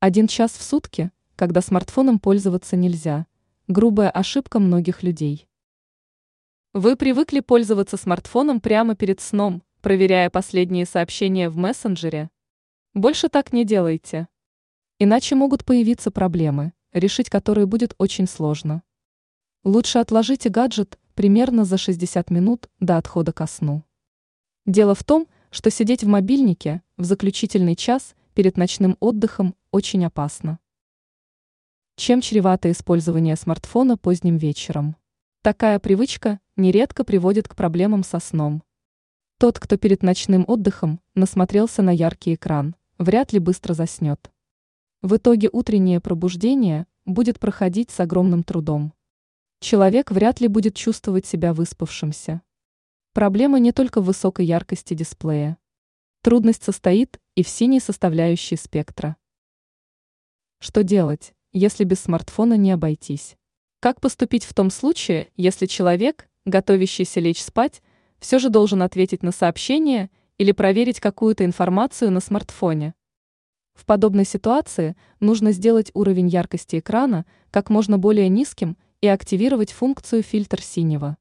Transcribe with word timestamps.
Один 0.00 0.28
час 0.28 0.52
в 0.52 0.62
сутки, 0.62 1.10
когда 1.34 1.60
смартфоном 1.60 2.20
пользоваться 2.20 2.76
нельзя. 2.76 3.26
Грубая 3.66 4.10
ошибка 4.10 4.60
многих 4.60 5.02
людей. 5.02 5.48
Вы 6.72 6.94
привыкли 6.94 7.40
пользоваться 7.40 7.96
смартфоном 7.96 8.60
прямо 8.60 8.94
перед 8.94 9.20
сном, 9.20 9.60
проверяя 9.80 10.30
последние 10.30 10.86
сообщения 10.86 11.50
в 11.50 11.56
мессенджере? 11.56 12.30
Больше 12.94 13.28
так 13.28 13.52
не 13.52 13.64
делайте. 13.64 14.28
Иначе 15.00 15.34
могут 15.34 15.64
появиться 15.64 16.12
проблемы, 16.12 16.74
решить 16.92 17.28
которые 17.28 17.66
будет 17.66 17.96
очень 17.98 18.28
сложно. 18.28 18.84
Лучше 19.64 19.98
отложите 19.98 20.48
гаджет 20.48 20.96
примерно 21.16 21.64
за 21.64 21.76
60 21.76 22.30
минут 22.30 22.68
до 22.78 22.98
отхода 22.98 23.32
ко 23.32 23.48
сну. 23.48 23.82
Дело 24.64 24.94
в 24.94 25.02
том, 25.02 25.26
что 25.50 25.72
сидеть 25.72 26.04
в 26.04 26.06
мобильнике 26.06 26.82
в 26.96 27.02
заключительный 27.02 27.74
час 27.74 28.14
перед 28.38 28.56
ночным 28.56 28.96
отдыхом 29.00 29.56
очень 29.72 30.06
опасно. 30.06 30.60
Чем 31.96 32.20
чревато 32.20 32.70
использование 32.70 33.34
смартфона 33.34 33.96
поздним 33.98 34.36
вечером? 34.36 34.94
Такая 35.42 35.80
привычка 35.80 36.38
нередко 36.54 37.02
приводит 37.02 37.48
к 37.48 37.56
проблемам 37.56 38.04
со 38.04 38.20
сном. 38.20 38.62
Тот, 39.38 39.58
кто 39.58 39.76
перед 39.76 40.04
ночным 40.04 40.44
отдыхом 40.46 41.00
насмотрелся 41.16 41.82
на 41.82 41.90
яркий 41.90 42.34
экран, 42.36 42.76
вряд 42.96 43.32
ли 43.32 43.40
быстро 43.40 43.74
заснет. 43.74 44.30
В 45.02 45.16
итоге 45.16 45.50
утреннее 45.52 46.00
пробуждение 46.00 46.86
будет 47.06 47.40
проходить 47.40 47.90
с 47.90 47.98
огромным 47.98 48.44
трудом. 48.44 48.92
Человек 49.58 50.12
вряд 50.12 50.40
ли 50.40 50.46
будет 50.46 50.76
чувствовать 50.76 51.26
себя 51.26 51.52
выспавшимся. 51.52 52.42
Проблема 53.14 53.58
не 53.58 53.72
только 53.72 54.00
в 54.00 54.04
высокой 54.04 54.46
яркости 54.46 54.94
дисплея. 54.94 55.58
Трудность 56.22 56.62
состоит 56.62 57.20
и 57.38 57.44
в 57.44 57.48
синей 57.48 57.78
составляющей 57.78 58.56
спектра. 58.56 59.16
Что 60.58 60.82
делать, 60.82 61.34
если 61.52 61.84
без 61.84 62.00
смартфона 62.00 62.54
не 62.54 62.72
обойтись? 62.72 63.36
Как 63.78 64.00
поступить 64.00 64.42
в 64.44 64.52
том 64.54 64.70
случае, 64.70 65.28
если 65.36 65.66
человек, 65.66 66.28
готовящийся 66.46 67.20
лечь 67.20 67.40
спать, 67.40 67.80
все 68.18 68.40
же 68.40 68.48
должен 68.48 68.82
ответить 68.82 69.22
на 69.22 69.30
сообщение 69.30 70.10
или 70.38 70.50
проверить 70.50 70.98
какую-то 70.98 71.44
информацию 71.44 72.10
на 72.10 72.18
смартфоне? 72.18 72.94
В 73.72 73.84
подобной 73.84 74.24
ситуации 74.24 74.96
нужно 75.20 75.52
сделать 75.52 75.92
уровень 75.94 76.26
яркости 76.26 76.80
экрана 76.80 77.24
как 77.52 77.70
можно 77.70 77.98
более 77.98 78.28
низким 78.28 78.76
и 79.00 79.06
активировать 79.06 79.70
функцию 79.70 80.24
фильтр 80.24 80.60
синего. 80.60 81.16